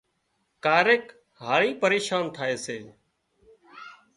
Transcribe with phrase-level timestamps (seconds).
[0.65, 1.05] ڪاريڪ
[1.43, 2.77] هاۯِي پريشان ٿائي سي